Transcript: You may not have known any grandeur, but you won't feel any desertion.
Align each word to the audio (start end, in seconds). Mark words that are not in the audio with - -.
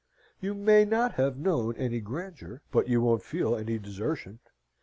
You 0.39 0.55
may 0.55 0.83
not 0.83 1.13
have 1.13 1.37
known 1.37 1.75
any 1.75 1.99
grandeur, 1.99 2.63
but 2.71 2.87
you 2.87 3.01
won't 3.01 3.21
feel 3.21 3.55
any 3.55 3.77
desertion. 3.77 4.39